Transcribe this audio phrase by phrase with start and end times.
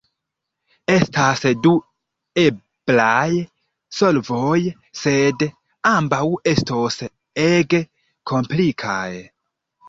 [0.91, 1.73] Estas du
[2.43, 3.27] eblaj
[3.97, 4.55] solvoj,
[5.01, 5.45] sed
[5.91, 6.99] ambaŭ estos
[7.51, 7.83] ege
[8.33, 9.05] komplikaj.